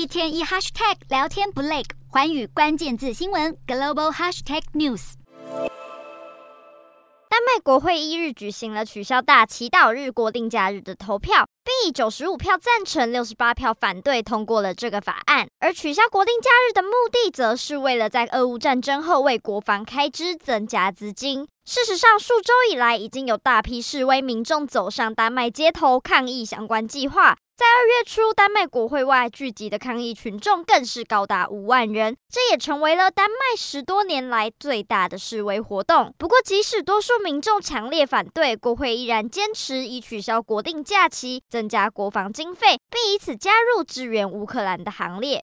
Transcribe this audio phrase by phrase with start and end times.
[0.00, 5.12] 一天一 hashtag 聊天不累，寰宇关键字新闻 global hashtag news。
[7.28, 15.46] 丹麦国会一日举行了取消大祈祷日国定假日的投票，并以九十五票赞成、六十八票反对通过了这个法案。
[15.58, 21.46] 而取消国定假日的目的，则是为了在俄乌战争后为国防开支增加资金。
[21.66, 27.36] 事实上，数周以来已经有大批示威民众走上丹麦街头抗议相关计划。
[27.60, 36.14] 在二月初，丹麦国会外聚集的抗议群众更是高达五万人，这也成为了丹麦十多年来最大的示威活动。
[36.16, 45.38] 不过，即使多数民众强烈反对，国会依然坚持以取消国定假期、增加国防经费，并以此加入支援乌克兰的行列。